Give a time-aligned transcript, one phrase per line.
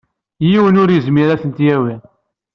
[0.49, 1.95] Yiwen ur yezmir ad tent-yawi.